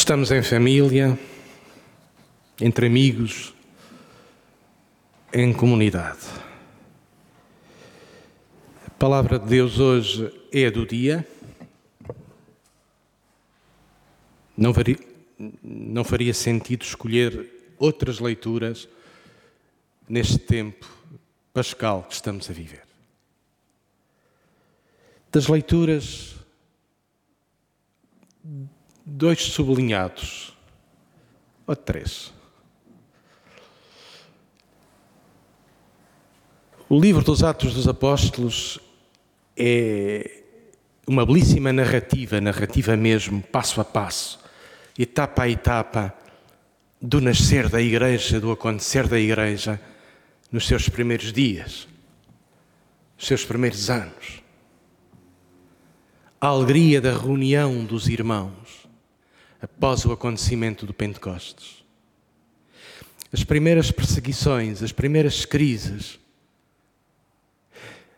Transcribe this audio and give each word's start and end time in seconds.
Estamos 0.00 0.30
em 0.30 0.42
família, 0.42 1.16
entre 2.58 2.86
amigos, 2.86 3.52
em 5.30 5.52
comunidade. 5.52 6.26
A 8.86 8.90
palavra 8.98 9.38
de 9.38 9.44
Deus 9.44 9.78
hoje 9.78 10.32
é 10.50 10.70
do 10.70 10.86
dia. 10.86 11.28
Não 14.56 14.72
faria, 14.72 14.98
não 15.62 16.02
faria 16.02 16.32
sentido 16.32 16.82
escolher 16.82 17.74
outras 17.78 18.20
leituras 18.20 18.88
neste 20.08 20.38
tempo 20.38 20.90
pascal 21.52 22.04
que 22.04 22.14
estamos 22.14 22.48
a 22.48 22.54
viver. 22.54 22.84
Das 25.30 25.46
leituras, 25.46 26.39
dois 29.20 29.42
sublinhados, 29.42 30.56
ou 31.66 31.76
três. 31.76 32.32
O 36.88 36.98
livro 36.98 37.22
dos 37.22 37.42
Atos 37.42 37.74
dos 37.74 37.86
Apóstolos 37.86 38.80
é 39.54 40.42
uma 41.06 41.26
belíssima 41.26 41.70
narrativa, 41.70 42.40
narrativa 42.40 42.96
mesmo, 42.96 43.42
passo 43.42 43.78
a 43.82 43.84
passo, 43.84 44.40
etapa 44.98 45.42
a 45.42 45.50
etapa, 45.50 46.14
do 46.98 47.20
nascer 47.20 47.68
da 47.68 47.80
igreja, 47.80 48.40
do 48.40 48.50
acontecer 48.50 49.06
da 49.06 49.20
igreja 49.20 49.78
nos 50.50 50.66
seus 50.66 50.88
primeiros 50.88 51.30
dias, 51.30 51.86
nos 53.18 53.26
seus 53.26 53.44
primeiros 53.44 53.90
anos. 53.90 54.42
A 56.40 56.46
alegria 56.46 57.02
da 57.02 57.12
reunião 57.12 57.84
dos 57.84 58.08
irmãos 58.08 58.79
após 59.60 60.04
o 60.04 60.12
acontecimento 60.12 60.86
do 60.86 60.94
Pentecostes. 60.94 61.84
As 63.32 63.44
primeiras 63.44 63.90
perseguições, 63.90 64.82
as 64.82 64.92
primeiras 64.92 65.44
crises, 65.44 66.18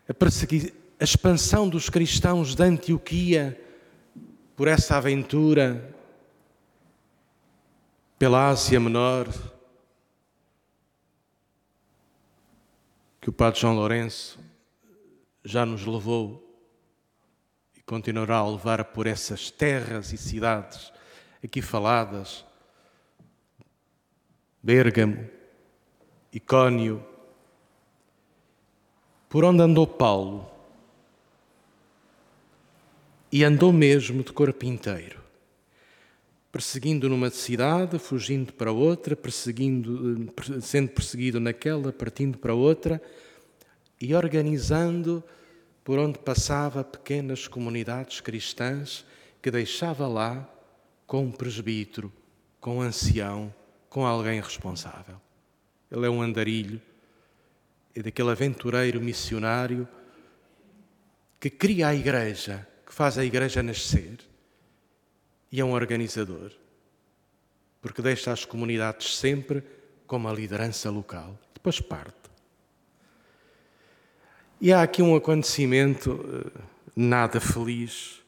a, 0.07 0.13
persegui... 0.13 0.73
a 0.99 1.03
expansão 1.03 1.67
dos 1.67 1.89
cristãos 1.89 2.55
de 2.55 2.63
Antioquia 2.63 3.59
por 4.55 4.67
essa 4.67 4.97
aventura 4.97 5.93
pela 8.17 8.47
Ásia 8.49 8.79
Menor, 8.79 9.27
que 13.19 13.29
o 13.29 13.33
Padre 13.33 13.59
João 13.59 13.75
Lourenço 13.75 14.39
já 15.43 15.65
nos 15.65 15.85
levou 15.85 16.41
e 17.75 17.81
continuará 17.81 18.37
a 18.37 18.49
levar 18.49 18.83
por 18.85 19.07
essas 19.07 19.51
terras 19.51 20.13
e 20.13 20.17
cidades 20.17 20.93
aqui 21.43 21.61
faladas, 21.61 22.45
Bérgamo, 24.61 25.29
Icónio, 26.31 27.05
por 29.27 29.43
onde 29.43 29.61
andou 29.61 29.85
Paulo, 29.85 30.49
e 33.31 33.43
andou 33.43 33.73
mesmo 33.73 34.23
de 34.23 34.31
corpo 34.31 34.63
inteiro, 34.63 35.19
perseguindo 36.51 37.09
numa 37.09 37.29
cidade, 37.29 37.99
fugindo 37.99 38.53
para 38.53 38.71
outra, 38.71 39.15
perseguindo, 39.15 40.31
sendo 40.61 40.91
perseguido 40.91 41.39
naquela, 41.39 41.91
partindo 41.91 42.37
para 42.37 42.53
outra, 42.53 43.01
e 43.99 44.13
organizando 44.15 45.23
por 45.83 45.99
onde 45.99 46.19
passava 46.19 46.83
pequenas 46.83 47.47
comunidades 47.47 48.21
cristãs 48.21 49.05
que 49.41 49.51
deixava 49.51 50.07
lá 50.07 50.49
com 51.13 51.25
um 51.25 51.31
presbítero, 51.31 52.11
com 52.59 52.77
um 52.77 52.81
ancião, 52.81 53.53
com 53.87 54.03
alguém 54.03 54.41
responsável. 54.41 55.21
Ele 55.91 56.07
é 56.07 56.09
um 56.09 56.23
andarilho 56.23 56.81
é 57.95 58.01
daquele 58.01 58.31
aventureiro 58.31 58.99
missionário 58.99 59.87
que 61.39 61.51
cria 61.51 61.89
a 61.89 61.93
igreja, 61.93 62.67
que 62.83 62.91
faz 62.91 63.19
a 63.19 63.23
igreja 63.23 63.61
nascer 63.61 64.21
e 65.51 65.61
é 65.61 65.63
um 65.63 65.73
organizador, 65.73 66.51
porque 67.79 68.01
deixa 68.01 68.31
as 68.31 68.43
comunidades 68.43 69.15
sempre 69.15 69.63
como 70.07 70.27
a 70.27 70.33
liderança 70.33 70.89
local. 70.89 71.39
Depois 71.53 71.79
parte. 71.79 72.17
E 74.59 74.73
há 74.73 74.81
aqui 74.81 75.03
um 75.03 75.15
acontecimento 75.15 76.25
eh, 76.57 76.61
nada 76.95 77.39
feliz, 77.39 78.22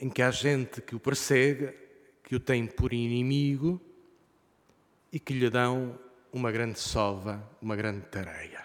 em 0.00 0.08
que 0.08 0.22
há 0.22 0.30
gente 0.30 0.80
que 0.80 0.94
o 0.94 1.00
persegue, 1.00 1.74
que 2.22 2.36
o 2.36 2.40
tem 2.40 2.66
por 2.66 2.92
inimigo 2.92 3.80
e 5.12 5.18
que 5.18 5.34
lhe 5.34 5.48
dão 5.50 5.98
uma 6.32 6.52
grande 6.52 6.78
sova, 6.78 7.42
uma 7.60 7.74
grande 7.74 8.02
tareia. 8.06 8.64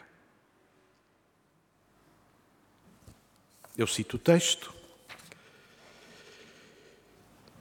Eu 3.77 3.87
cito 3.87 4.17
o 4.17 4.19
texto. 4.19 4.73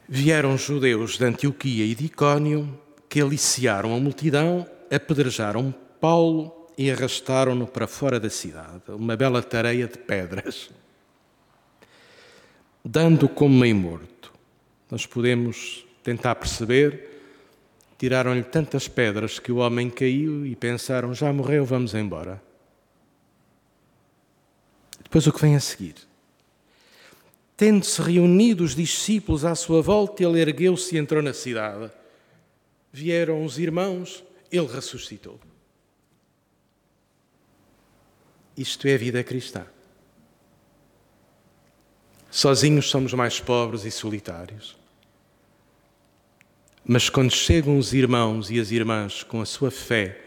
Vieram 0.08 0.58
judeus 0.58 1.16
de 1.16 1.24
Antioquia 1.24 1.86
e 1.86 1.94
de 1.94 2.06
Icónio 2.06 2.78
que 3.08 3.20
aliciaram 3.20 3.94
a 3.94 4.00
multidão, 4.00 4.68
apedrejaram 4.90 5.72
Paulo 6.00 6.68
e 6.76 6.90
arrastaram-no 6.90 7.66
para 7.66 7.86
fora 7.86 8.18
da 8.18 8.28
cidade, 8.28 8.82
uma 8.88 9.16
bela 9.16 9.42
tareia 9.42 9.86
de 9.86 9.98
pedras, 9.98 10.70
dando 12.84 13.28
como 13.28 13.58
meio 13.58 13.76
morto. 13.76 14.32
Nós 14.90 15.06
podemos 15.06 15.84
tentar 16.02 16.34
perceber 16.34 17.12
Tiraram-lhe 18.02 18.42
tantas 18.42 18.88
pedras 18.88 19.38
que 19.38 19.52
o 19.52 19.58
homem 19.58 19.88
caiu 19.88 20.44
e 20.44 20.56
pensaram: 20.56 21.14
já 21.14 21.32
morreu, 21.32 21.64
vamos 21.64 21.94
embora. 21.94 22.42
Depois 25.00 25.24
o 25.28 25.32
que 25.32 25.40
vem 25.40 25.54
a 25.54 25.60
seguir? 25.60 25.94
Tendo-se 27.56 28.02
reunido 28.02 28.64
os 28.64 28.74
discípulos 28.74 29.44
à 29.44 29.54
sua 29.54 29.80
volta, 29.80 30.24
ele 30.24 30.40
ergueu-se 30.40 30.96
e 30.96 30.98
entrou 30.98 31.22
na 31.22 31.32
cidade. 31.32 31.92
Vieram 32.92 33.44
os 33.44 33.56
irmãos, 33.56 34.24
ele 34.50 34.66
ressuscitou. 34.66 35.38
Isto 38.56 38.88
é 38.88 38.94
a 38.96 38.98
vida 38.98 39.22
cristã. 39.22 39.64
Sozinhos 42.32 42.88
somos 42.88 43.12
mais 43.12 43.38
pobres 43.40 43.84
e 43.84 43.90
solitários. 43.90 44.74
Mas 46.82 47.10
quando 47.10 47.30
chegam 47.30 47.76
os 47.76 47.92
irmãos 47.92 48.50
e 48.50 48.58
as 48.58 48.70
irmãs 48.70 49.22
com 49.22 49.42
a 49.42 49.44
sua 49.44 49.70
fé, 49.70 50.18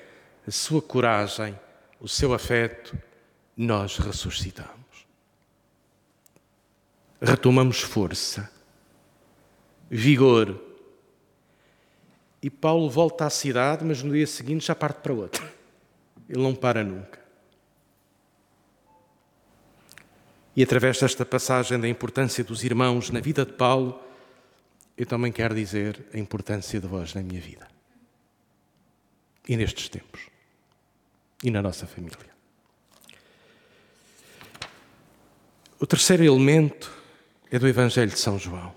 a 0.48 0.52
sua 0.52 0.84
coragem, 0.84 1.60
o 2.00 2.08
seu 2.08 2.32
afeto, 2.32 2.96
nós 3.58 3.98
ressuscitamos. 3.98 4.70
Retomamos 7.20 7.82
força, 7.82 8.52
vigor. 9.90 10.62
E 12.40 12.52
Paulo 12.52 12.88
volta 12.88 13.26
à 13.26 13.32
cidade, 13.32 13.84
mas 13.84 14.04
no 14.04 14.14
dia 14.14 14.28
seguinte 14.28 14.68
já 14.68 14.76
parte 14.76 14.98
para 15.02 15.12
outra. 15.12 15.52
Ele 16.30 16.44
não 16.44 16.54
para 16.54 16.84
nunca. 16.84 17.25
E 20.56 20.64
através 20.64 21.00
desta 21.00 21.26
passagem 21.26 21.80
da 21.80 21.88
importância 21.88 22.44
dos 22.44 22.64
irmãos 22.64 23.10
na 23.10 23.20
vida 23.20 23.46
de 23.46 23.54
Paulo, 23.54 24.02
eu 24.98 25.06
também 25.06 25.32
quero 25.32 25.54
dizer 25.54 26.06
a 26.14 26.18
importância 26.18 26.80
de 26.80 26.88
vós 26.88 27.14
na 27.14 27.22
minha 27.22 27.42
vida. 27.42 27.68
E 29.48 29.58
nestes 29.58 29.90
tempos. 29.90 30.22
E 31.44 31.52
na 31.52 31.62
nossa 31.62 31.86
família. 31.86 32.34
O 35.78 35.86
terceiro 35.86 36.24
elemento 36.24 36.90
é 37.52 37.60
do 37.60 37.68
Evangelho 37.68 38.12
de 38.12 38.18
São 38.18 38.40
João. 38.40 38.74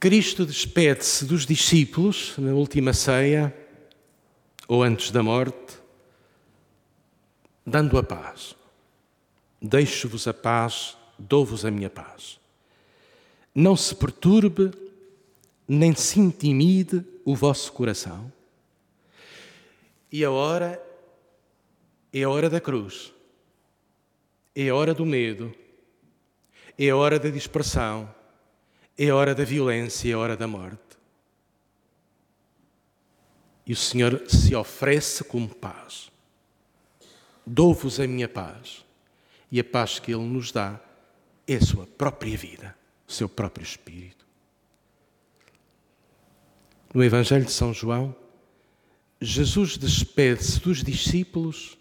Cristo 0.00 0.44
despede-se 0.44 1.24
dos 1.24 1.46
discípulos 1.46 2.34
na 2.36 2.52
última 2.52 2.92
ceia, 2.92 3.54
ou 4.68 4.82
antes 4.82 5.10
da 5.12 5.22
morte, 5.22 5.78
dando 7.64 7.96
a 7.96 8.02
paz. 8.02 8.56
Deixo-vos 9.66 10.28
a 10.28 10.32
paz, 10.32 10.96
dou-vos 11.18 11.64
a 11.64 11.72
minha 11.72 11.90
paz. 11.90 12.38
Não 13.52 13.76
se 13.76 13.96
perturbe, 13.96 14.70
nem 15.66 15.92
se 15.92 16.20
intimide 16.20 17.04
o 17.24 17.34
vosso 17.34 17.72
coração. 17.72 18.32
E 20.12 20.24
a 20.24 20.30
hora 20.30 20.80
é 22.12 22.22
a 22.22 22.30
hora 22.30 22.48
da 22.48 22.60
cruz, 22.60 23.12
é 24.54 24.68
a 24.68 24.74
hora 24.74 24.94
do 24.94 25.04
medo, 25.04 25.52
é 26.78 26.88
a 26.88 26.96
hora 26.96 27.18
da 27.18 27.28
dispersão, 27.28 28.08
é 28.96 29.08
a 29.08 29.16
hora 29.16 29.34
da 29.34 29.42
violência, 29.42 30.08
é 30.08 30.12
a 30.12 30.18
hora 30.18 30.36
da 30.36 30.46
morte. 30.46 30.78
E 33.66 33.72
o 33.72 33.76
Senhor 33.76 34.22
se 34.28 34.54
oferece 34.54 35.24
como 35.24 35.48
paz. 35.48 36.08
Dou-vos 37.44 37.98
a 37.98 38.06
minha 38.06 38.28
paz. 38.28 38.85
E 39.50 39.60
a 39.60 39.64
paz 39.64 39.98
que 39.98 40.12
Ele 40.12 40.24
nos 40.24 40.52
dá 40.52 40.80
é 41.46 41.56
a 41.56 41.60
sua 41.60 41.86
própria 41.86 42.36
vida. 42.36 42.76
o 43.08 43.12
seu 43.12 43.28
próprio 43.28 43.62
Espírito. 43.62 44.26
No 46.92 47.04
Evangelho 47.04 47.44
de 47.44 47.52
São 47.52 47.72
João, 47.72 48.16
Jesus 49.20 49.76
despede-se 49.76 50.58
dos 50.60 50.82
discípulos 50.82 51.78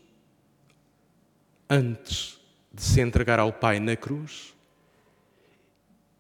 antes 1.70 2.40
de 2.72 2.84
se 2.84 3.02
entregar 3.02 3.40
ao 3.40 3.52
Pai 3.52 3.80
na 3.80 3.96
cruz 3.96 4.56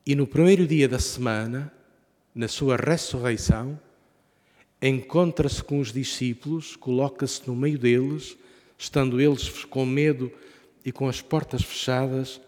e 0.07 0.13
no 0.13 0.27
primeiro 0.27 0.67
dia 0.67 0.87
da 0.87 0.99
semana, 0.99 1.73
na 2.33 2.47
sua 2.47 2.77
ressurreição, 2.77 3.79
encontra-se 4.79 5.63
com 5.63 5.79
os 5.79 5.91
discípulos, 5.91 6.75
coloca-se 6.75 7.41
no 7.47 7.55
meio 7.55 7.79
deles, 7.79 8.37
estando 8.77 9.19
eles 9.19 9.65
com 9.65 9.83
medo 9.83 10.31
e 10.85 10.91
com 10.91 11.09
as 11.09 11.19
portas 11.19 11.63
fechadas, 11.63 12.39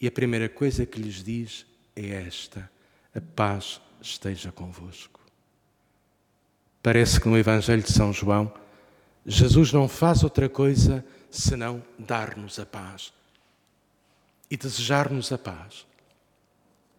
e 0.00 0.06
a 0.06 0.12
primeira 0.12 0.48
coisa 0.48 0.86
que 0.86 1.00
lhes 1.00 1.24
diz 1.24 1.66
é 1.96 2.06
esta: 2.26 2.70
a 3.12 3.20
paz 3.20 3.80
esteja 4.00 4.52
convosco. 4.52 5.20
Parece 6.80 7.20
que 7.20 7.28
no 7.28 7.36
Evangelho 7.36 7.82
de 7.82 7.92
São 7.92 8.12
João, 8.12 8.52
Jesus 9.26 9.72
não 9.72 9.88
faz 9.88 10.22
outra 10.22 10.48
coisa 10.48 11.04
senão 11.28 11.82
dar-nos 11.98 12.60
a 12.60 12.64
paz 12.64 13.12
e 14.48 14.56
desejar-nos 14.56 15.32
a 15.32 15.38
paz, 15.38 15.84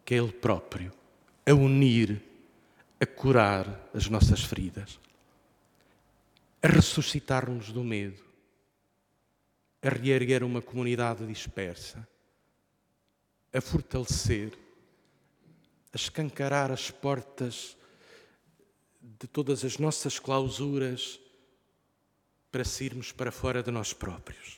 que 0.04 0.14
é 0.14 0.18
Ele 0.18 0.34
próprio, 0.34 0.92
a 1.46 1.54
unir, 1.54 2.22
a 3.00 3.06
curar 3.06 3.90
as 3.94 4.10
nossas 4.10 4.44
feridas, 4.44 5.00
a 6.62 6.68
ressuscitar-nos 6.68 7.72
do 7.72 7.82
medo, 7.82 8.27
a 9.82 9.90
reerguer 9.90 10.44
uma 10.44 10.62
comunidade 10.62 11.26
dispersa, 11.26 12.08
a 13.54 13.62
fortalecer, 13.62 14.58
a 15.94 15.96
escancarar 15.96 16.72
as 16.72 16.92
portas 16.92 17.78
de 19.02 19.28
todas 19.28 19.64
as 19.64 19.78
nossas 19.78 20.20
clausuras 20.20 21.20
para 22.52 22.66
sairmos 22.66 23.12
para 23.12 23.32
fora 23.32 23.62
de 23.62 23.72
nós 23.72 23.94
próprios. 23.94 24.58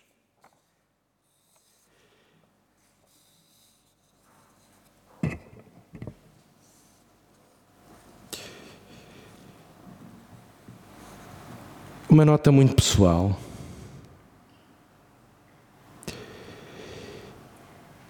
Uma 12.09 12.25
nota 12.25 12.51
muito 12.51 12.75
pessoal. 12.75 13.39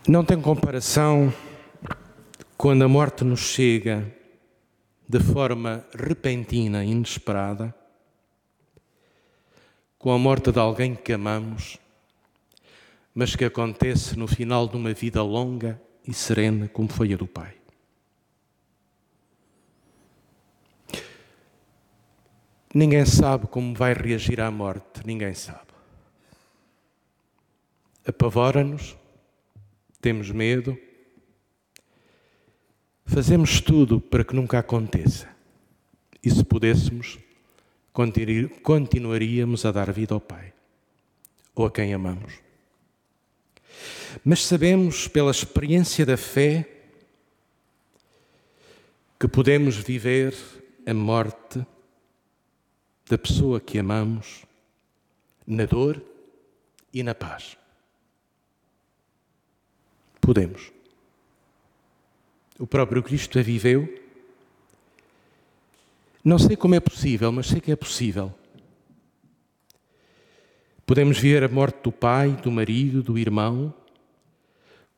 Não 0.07 0.23
tem 0.23 0.41
comparação 0.41 1.31
quando 2.57 2.83
a 2.83 2.87
morte 2.87 3.23
nos 3.23 3.41
chega 3.41 4.11
de 5.07 5.19
forma 5.19 5.85
repentina 5.93 6.83
e 6.83 6.91
inesperada, 6.91 7.75
com 9.97 10.11
a 10.11 10.17
morte 10.17 10.51
de 10.51 10.59
alguém 10.59 10.95
que 10.95 11.13
amamos, 11.13 11.77
mas 13.13 13.35
que 13.35 13.43
acontece 13.43 14.17
no 14.17 14.27
final 14.27 14.67
de 14.67 14.77
uma 14.77 14.93
vida 14.93 15.21
longa 15.21 15.79
e 16.07 16.13
serena, 16.13 16.67
como 16.69 16.87
foi 16.89 17.13
a 17.13 17.17
do 17.17 17.27
Pai. 17.27 17.55
Ninguém 22.73 23.05
sabe 23.05 23.47
como 23.47 23.75
vai 23.75 23.93
reagir 23.93 24.39
à 24.39 24.49
morte, 24.49 25.01
ninguém 25.05 25.33
sabe. 25.33 25.69
Apavora-nos, 28.07 28.95
temos 30.01 30.31
medo, 30.31 30.77
fazemos 33.05 33.59
tudo 33.59 33.99
para 33.99 34.23
que 34.23 34.35
nunca 34.35 34.59
aconteça. 34.59 35.29
E 36.23 36.29
se 36.29 36.43
pudéssemos, 36.43 37.17
continuaríamos 38.63 39.65
a 39.65 39.71
dar 39.71 39.91
vida 39.91 40.13
ao 40.13 40.21
Pai 40.21 40.53
ou 41.55 41.65
a 41.65 41.71
quem 41.71 41.93
amamos. 41.93 42.33
Mas 44.23 44.45
sabemos 44.45 45.07
pela 45.07 45.31
experiência 45.31 46.05
da 46.05 46.17
fé 46.17 46.67
que 49.19 49.27
podemos 49.27 49.75
viver 49.75 50.33
a 50.85 50.93
morte 50.93 51.65
da 53.09 53.17
pessoa 53.17 53.59
que 53.59 53.77
amamos 53.77 54.45
na 55.45 55.65
dor 55.65 56.01
e 56.93 57.03
na 57.03 57.13
paz. 57.13 57.57
Podemos. 60.29 60.71
O 62.59 62.67
próprio 62.67 63.01
Cristo 63.01 63.39
a 63.39 63.41
viveu. 63.41 63.91
Não 66.23 66.37
sei 66.37 66.55
como 66.55 66.75
é 66.75 66.79
possível, 66.79 67.31
mas 67.31 67.47
sei 67.47 67.59
que 67.59 67.71
é 67.71 67.75
possível. 67.75 68.31
Podemos 70.85 71.17
ver 71.17 71.43
a 71.43 71.47
morte 71.47 71.81
do 71.81 71.91
pai, 71.91 72.33
do 72.43 72.51
marido, 72.51 73.01
do 73.01 73.17
irmão, 73.17 73.73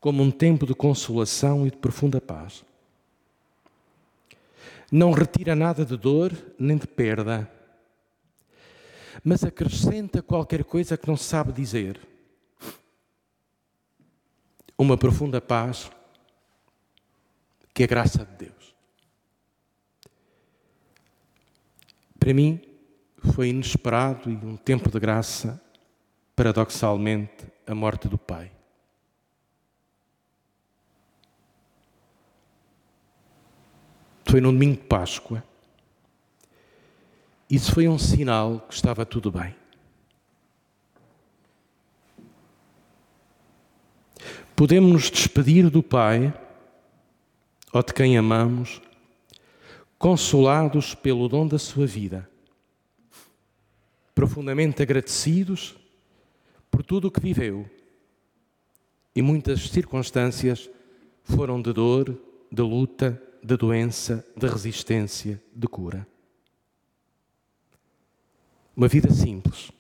como 0.02 0.22
um 0.22 0.30
tempo 0.30 0.66
de 0.66 0.76
consolação 0.76 1.66
e 1.66 1.72
de 1.72 1.78
profunda 1.78 2.20
paz. 2.20 2.66
Não 4.92 5.14
retira 5.14 5.56
nada 5.56 5.86
de 5.86 5.96
dor 5.96 6.34
nem 6.60 6.76
de 6.76 6.88
perda 6.88 7.50
mas 9.24 9.44
acrescenta 9.44 10.22
qualquer 10.22 10.64
coisa 10.64 10.98
que 10.98 11.08
não 11.08 11.18
se 11.18 11.26
sabe 11.26 11.52
dizer. 11.52 12.00
Uma 14.82 14.98
profunda 14.98 15.40
paz 15.40 15.92
que 17.72 17.84
é 17.84 17.88
graça 17.88 18.26
de 18.26 18.46
Deus. 18.46 18.76
Para 22.20 22.34
mim, 22.34 22.60
foi 23.36 23.50
inesperado 23.50 24.32
e 24.32 24.36
um 24.36 24.58
tempo 24.58 24.90
de 24.90 25.00
graça, 25.00 25.62
paradoxalmente, 26.36 27.46
a 27.68 27.76
morte 27.76 28.08
do 28.08 28.18
Pai. 28.18 28.52
Foi 34.26 34.42
num 34.42 34.52
domingo 34.52 34.82
de 34.82 34.88
Páscoa 34.88 35.44
isso 37.52 37.74
foi 37.74 37.86
um 37.86 38.00
sinal 38.00 38.62
que 38.62 38.74
estava 38.74 39.06
tudo 39.06 39.30
bem. 39.30 39.61
Podemos 44.62 44.92
nos 44.92 45.10
despedir 45.10 45.72
do 45.72 45.82
Pai 45.82 46.32
ou 47.74 47.82
de 47.82 47.92
quem 47.92 48.16
amamos, 48.16 48.80
consolados 49.98 50.94
pelo 50.94 51.28
dom 51.28 51.48
da 51.48 51.58
sua 51.58 51.88
vida, 51.88 52.30
profundamente 54.14 54.84
agradecidos 54.84 55.76
por 56.70 56.84
tudo 56.84 57.08
o 57.08 57.12
que 57.12 57.20
viveu. 57.20 57.68
E 59.16 59.22
muitas 59.24 59.68
circunstâncias 59.68 60.70
foram 61.24 61.60
de 61.60 61.74
dor, 61.74 62.16
de 62.52 62.62
luta, 62.62 63.20
de 63.44 63.58
doença, 63.58 64.24
de 64.38 64.48
resistência, 64.48 65.42
de 65.56 65.68
cura. 65.68 66.08
Uma 68.78 68.88
vida 68.88 69.10
simples, 69.10 69.72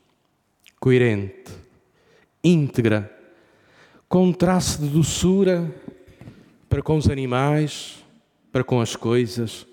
coerente, 0.79 1.51
íntegra, 2.43 3.20
com 4.11 4.25
um 4.25 4.33
traço 4.33 4.81
de 4.81 4.89
doçura 4.89 5.73
para 6.67 6.83
com 6.83 6.97
os 6.97 7.09
animais, 7.09 8.03
para 8.51 8.61
com 8.61 8.81
as 8.81 8.93
coisas, 8.93 9.65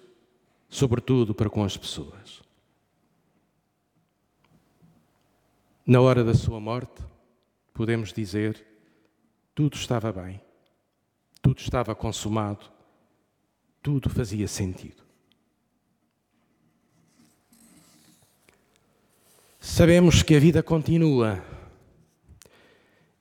sobretudo 0.68 1.34
para 1.34 1.50
com 1.50 1.64
as 1.64 1.76
pessoas. 1.76 2.40
Na 5.84 6.00
hora 6.00 6.22
da 6.22 6.34
sua 6.34 6.60
morte, 6.60 7.02
podemos 7.74 8.12
dizer: 8.12 8.64
tudo 9.56 9.74
estava 9.74 10.12
bem, 10.12 10.40
tudo 11.42 11.58
estava 11.58 11.92
consumado, 11.92 12.64
tudo 13.82 14.08
fazia 14.08 14.46
sentido. 14.46 15.02
Sabemos 19.58 20.22
que 20.22 20.36
a 20.36 20.38
vida 20.38 20.62
continua. 20.62 21.57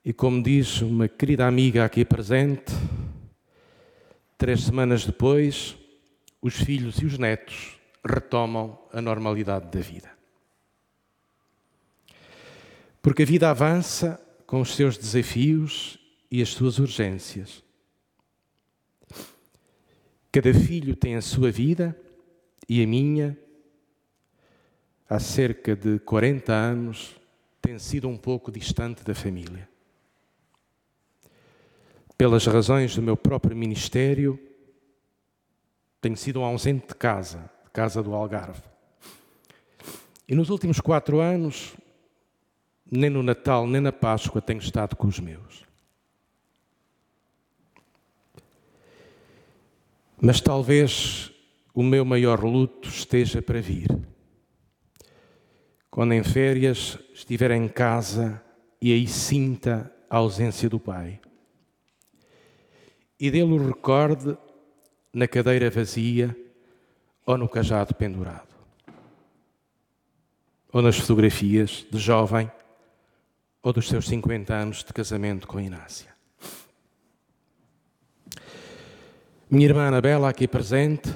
E 0.08 0.12
como 0.14 0.42
diz 0.42 0.80
uma 0.80 1.06
querida 1.06 1.46
amiga 1.46 1.84
aqui 1.84 2.02
presente, 2.02 2.72
três 4.38 4.62
semanas 4.62 5.04
depois, 5.04 5.76
os 6.40 6.54
filhos 6.54 6.96
e 7.02 7.04
os 7.04 7.18
netos 7.18 7.78
retomam 8.02 8.78
a 8.90 9.02
normalidade 9.02 9.66
da 9.70 9.80
vida. 9.80 10.10
Porque 13.02 13.22
a 13.22 13.26
vida 13.26 13.50
avança 13.50 14.18
com 14.46 14.62
os 14.62 14.74
seus 14.74 14.96
desafios 14.96 15.98
e 16.30 16.40
as 16.40 16.48
suas 16.48 16.78
urgências. 16.78 17.62
Cada 20.32 20.54
filho 20.54 20.96
tem 20.96 21.16
a 21.16 21.20
sua 21.20 21.50
vida 21.50 21.94
e 22.66 22.82
a 22.82 22.86
minha 22.86 23.36
há 25.06 25.20
cerca 25.20 25.76
de 25.76 25.98
40 25.98 26.50
anos, 26.50 27.14
tem 27.60 27.78
sido 27.78 28.08
um 28.08 28.16
pouco 28.16 28.50
distante 28.50 29.04
da 29.04 29.14
família. 29.14 29.68
Pelas 32.18 32.44
razões 32.44 32.96
do 32.96 33.00
meu 33.00 33.16
próprio 33.16 33.56
ministério, 33.56 34.36
tenho 36.00 36.16
sido 36.16 36.40
um 36.40 36.44
ausente 36.44 36.88
de 36.88 36.94
casa, 36.96 37.48
de 37.64 37.70
casa 37.70 38.02
do 38.02 38.12
Algarve. 38.12 38.60
E 40.28 40.34
nos 40.34 40.50
últimos 40.50 40.80
quatro 40.80 41.20
anos, 41.20 41.76
nem 42.90 43.08
no 43.08 43.22
Natal, 43.22 43.68
nem 43.68 43.80
na 43.80 43.92
Páscoa 43.92 44.42
tenho 44.42 44.58
estado 44.58 44.96
com 44.96 45.06
os 45.06 45.20
meus. 45.20 45.64
Mas 50.20 50.40
talvez 50.40 51.30
o 51.72 51.84
meu 51.84 52.04
maior 52.04 52.42
luto 52.42 52.88
esteja 52.88 53.40
para 53.40 53.60
vir. 53.60 53.86
Quando 55.88 56.14
em 56.14 56.24
férias 56.24 56.98
estiver 57.14 57.52
em 57.52 57.68
casa 57.68 58.42
e 58.82 58.92
aí 58.92 59.06
sinta 59.06 59.92
a 60.10 60.16
ausência 60.16 60.68
do 60.68 60.80
Pai. 60.80 61.20
E 63.18 63.30
dele 63.30 63.52
o 63.52 63.66
recorde 63.66 64.36
na 65.12 65.26
cadeira 65.26 65.70
vazia 65.70 66.36
ou 67.26 67.36
no 67.36 67.48
cajado 67.48 67.94
pendurado. 67.94 68.48
Ou 70.72 70.82
nas 70.82 70.98
fotografias 70.98 71.86
de 71.90 71.98
jovem 71.98 72.50
ou 73.62 73.72
dos 73.72 73.88
seus 73.88 74.06
50 74.06 74.54
anos 74.54 74.84
de 74.84 74.92
casamento 74.92 75.46
com 75.46 75.60
Inácia. 75.60 76.16
Minha 79.50 79.66
irmã 79.66 79.88
Anabela, 79.88 80.28
aqui 80.28 80.46
presente, 80.46 81.08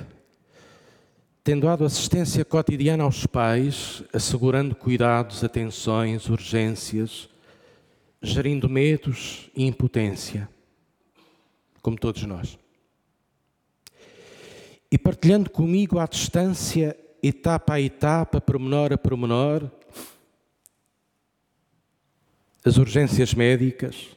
tendo 1.45 1.67
dado 1.67 1.85
assistência 1.85 2.45
cotidiana 2.45 3.05
aos 3.05 3.27
pais, 3.27 4.03
assegurando 4.13 4.75
cuidados, 4.75 5.45
atenções, 5.45 6.29
urgências, 6.29 7.29
gerindo 8.23 8.69
medos 8.69 9.51
e 9.55 9.67
impotência, 9.67 10.49
como 11.83 11.99
todos 11.99 12.23
nós. 12.23 12.57
E 14.91 14.97
partilhando 14.97 15.51
comigo 15.51 15.99
à 15.99 16.07
distância, 16.07 16.97
etapa 17.23 17.75
a 17.75 17.81
etapa, 17.81 18.41
pormenor 18.41 18.93
a 18.93 18.99
pormenor, 18.99 19.71
as 22.65 22.77
urgências 22.77 23.35
médicas, 23.35 24.17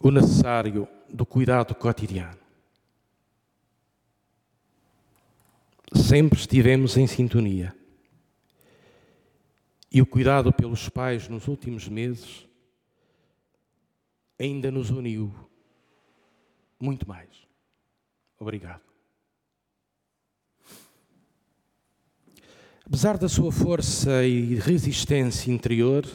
o 0.00 0.10
necessário 0.10 0.88
do 1.10 1.26
cuidado 1.26 1.74
cotidiano. 1.74 2.38
Sempre 5.94 6.38
estivemos 6.38 6.96
em 6.96 7.06
sintonia. 7.06 7.74
E 9.90 10.00
o 10.00 10.06
cuidado 10.06 10.52
pelos 10.52 10.88
pais 10.88 11.28
nos 11.28 11.48
últimos 11.48 11.88
meses 11.88 12.47
ainda 14.38 14.70
nos 14.70 14.90
uniu 14.90 15.34
muito 16.80 17.08
mais. 17.08 17.28
Obrigado. 18.38 18.82
Apesar 22.86 23.18
da 23.18 23.28
sua 23.28 23.52
força 23.52 24.24
e 24.24 24.54
resistência 24.54 25.50
interior, 25.50 26.06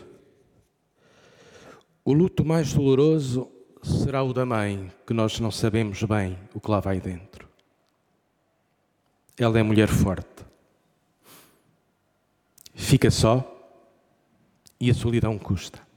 o 2.04 2.14
luto 2.14 2.44
mais 2.44 2.74
doloroso 2.74 3.52
será 3.84 4.24
o 4.24 4.34
da 4.34 4.46
mãe, 4.46 4.92
que 5.06 5.14
nós 5.14 5.40
não 5.40 5.52
sabemos 5.52 6.02
bem 6.04 6.38
o 6.54 6.60
que 6.60 6.72
lá 6.72 6.80
vai 6.80 7.00
dentro. 7.00 7.48
Ela 9.38 9.60
é 9.60 9.64
mulher 9.64 9.90
forte. 9.90 10.44
Fica 12.74 13.12
só 13.12 13.50
e 14.80 14.90
a 14.90 14.94
solidão 14.94 15.38
custa. 15.38 15.93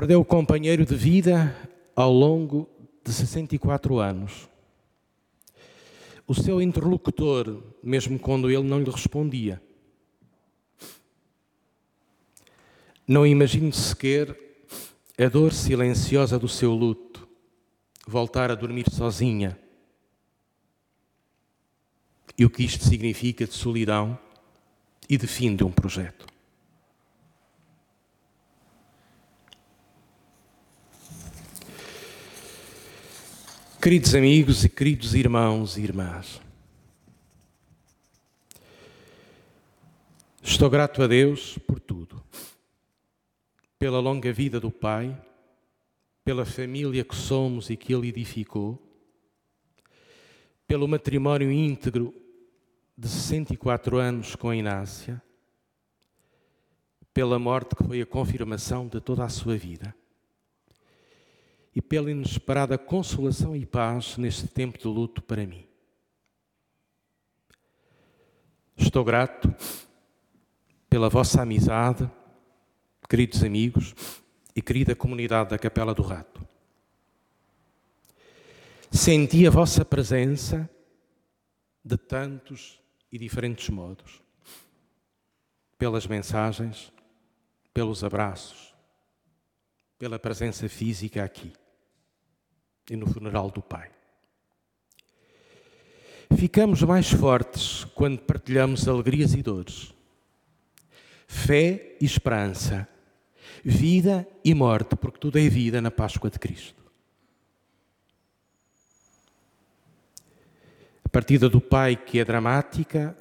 Perdeu 0.00 0.22
o 0.22 0.24
companheiro 0.24 0.86
de 0.86 0.94
vida 0.94 1.54
ao 1.94 2.10
longo 2.10 2.66
de 3.04 3.12
64 3.12 3.98
anos. 3.98 4.48
O 6.26 6.34
seu 6.34 6.62
interlocutor, 6.62 7.62
mesmo 7.82 8.18
quando 8.18 8.50
ele 8.50 8.62
não 8.62 8.80
lhe 8.80 8.90
respondia. 8.90 9.60
Não 13.06 13.26
imagino 13.26 13.70
sequer 13.74 14.34
a 15.18 15.28
dor 15.28 15.52
silenciosa 15.52 16.38
do 16.38 16.48
seu 16.48 16.72
luto, 16.72 17.28
voltar 18.06 18.50
a 18.50 18.54
dormir 18.54 18.86
sozinha. 18.90 19.60
E 22.38 22.46
o 22.46 22.48
que 22.48 22.64
isto 22.64 22.86
significa 22.86 23.46
de 23.46 23.52
solidão 23.52 24.18
e 25.10 25.18
de 25.18 25.26
fim 25.26 25.54
de 25.54 25.62
um 25.62 25.70
projeto. 25.70 26.29
Queridos 33.82 34.14
amigos 34.14 34.62
e 34.62 34.68
queridos 34.68 35.14
irmãos 35.14 35.78
e 35.78 35.80
irmãs, 35.80 36.38
estou 40.42 40.68
grato 40.68 41.02
a 41.02 41.06
Deus 41.06 41.56
por 41.66 41.80
tudo, 41.80 42.22
pela 43.78 43.98
longa 43.98 44.30
vida 44.34 44.60
do 44.60 44.70
Pai, 44.70 45.18
pela 46.22 46.44
família 46.44 47.02
que 47.02 47.16
somos 47.16 47.70
e 47.70 47.76
que 47.76 47.94
Ele 47.94 48.08
edificou, 48.08 48.78
pelo 50.66 50.86
matrimónio 50.86 51.50
íntegro 51.50 52.12
de 52.98 53.08
64 53.08 53.96
anos 53.96 54.36
com 54.36 54.50
a 54.50 54.56
Inácia, 54.56 55.22
pela 57.14 57.38
morte 57.38 57.74
que 57.74 57.82
foi 57.82 58.02
a 58.02 58.06
confirmação 58.06 58.86
de 58.86 59.00
toda 59.00 59.24
a 59.24 59.30
sua 59.30 59.56
vida 59.56 59.96
e 61.74 61.80
pela 61.80 62.10
inesperada 62.10 62.76
consolação 62.76 63.54
e 63.54 63.64
paz 63.64 64.16
neste 64.16 64.48
tempo 64.48 64.78
de 64.78 64.86
luto 64.88 65.22
para 65.22 65.46
mim. 65.46 65.66
Estou 68.76 69.04
grato 69.04 69.54
pela 70.88 71.08
vossa 71.08 71.42
amizade, 71.42 72.10
queridos 73.08 73.44
amigos 73.44 73.94
e 74.54 74.60
querida 74.60 74.96
comunidade 74.96 75.50
da 75.50 75.58
Capela 75.58 75.94
do 75.94 76.02
Rato. 76.02 76.46
Senti 78.90 79.46
a 79.46 79.50
vossa 79.50 79.84
presença 79.84 80.68
de 81.84 81.96
tantos 81.96 82.80
e 83.12 83.18
diferentes 83.18 83.68
modos. 83.68 84.20
Pelas 85.78 86.06
mensagens, 86.06 86.92
pelos 87.72 88.02
abraços, 88.02 88.74
pela 89.96 90.18
presença 90.18 90.68
física 90.68 91.22
aqui 91.22 91.52
e 92.90 92.96
no 92.96 93.06
funeral 93.06 93.50
do 93.50 93.62
Pai. 93.62 93.88
Ficamos 96.36 96.82
mais 96.82 97.10
fortes 97.10 97.84
quando 97.94 98.18
partilhamos 98.18 98.86
alegrias 98.86 99.32
e 99.32 99.42
dores, 99.42 99.94
fé 101.26 101.96
e 101.98 102.04
esperança, 102.04 102.86
vida 103.64 104.28
e 104.44 104.54
morte, 104.54 104.94
porque 104.96 105.18
tudo 105.18 105.38
é 105.38 105.48
vida 105.48 105.80
na 105.80 105.90
Páscoa 105.90 106.28
de 106.28 106.38
Cristo. 106.38 106.80
partida 111.10 111.48
do 111.48 111.60
pai, 111.60 111.96
que 111.96 112.18
é 112.18 112.24
dramática, 112.24 113.16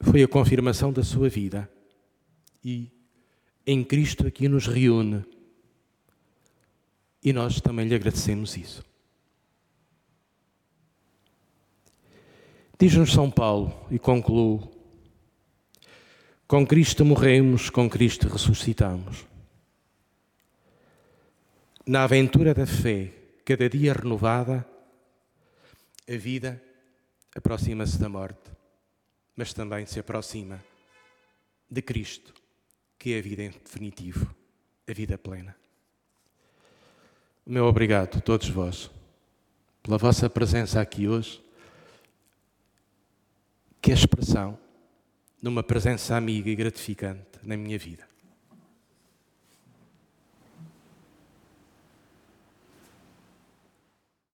foi 0.00 0.22
a 0.22 0.28
confirmação 0.28 0.92
da 0.92 1.02
sua 1.02 1.28
vida. 1.28 1.68
E 2.64 2.90
em 3.66 3.82
Cristo 3.82 4.26
aqui 4.26 4.48
nos 4.48 4.66
reúne. 4.66 5.24
E 7.24 7.32
nós 7.32 7.58
também 7.58 7.88
lhe 7.88 7.94
agradecemos 7.94 8.54
isso. 8.54 8.84
Diz-nos 12.78 13.12
São 13.12 13.30
Paulo, 13.30 13.86
e 13.90 13.98
concluo: 13.98 14.70
Com 16.46 16.66
Cristo 16.66 17.02
morremos, 17.02 17.70
com 17.70 17.88
Cristo 17.88 18.28
ressuscitamos. 18.28 19.26
Na 21.86 22.04
aventura 22.04 22.52
da 22.52 22.66
fé, 22.66 23.10
cada 23.42 23.70
dia 23.70 23.94
renovada, 23.94 24.66
a 26.06 26.16
vida 26.16 26.62
aproxima-se 27.34 27.98
da 27.98 28.08
morte, 28.08 28.50
mas 29.34 29.54
também 29.54 29.86
se 29.86 29.98
aproxima 29.98 30.62
de 31.70 31.80
Cristo, 31.80 32.34
que 32.98 33.14
é 33.14 33.18
a 33.18 33.22
vida 33.22 33.42
em 33.44 33.50
definitivo, 33.50 34.34
a 34.86 34.92
vida 34.92 35.16
plena. 35.16 35.63
O 37.46 37.52
meu 37.52 37.66
obrigado 37.66 38.18
a 38.18 38.20
todos 38.20 38.48
vós 38.48 38.90
pela 39.82 39.98
vossa 39.98 40.30
presença 40.30 40.80
aqui 40.80 41.06
hoje, 41.06 41.42
que 43.82 43.90
é 43.90 43.94
expressão 43.94 44.58
de 45.42 45.48
uma 45.48 45.62
presença 45.62 46.16
amiga 46.16 46.48
e 46.48 46.56
gratificante 46.56 47.38
na 47.42 47.54
minha 47.54 47.78
vida. 47.78 48.13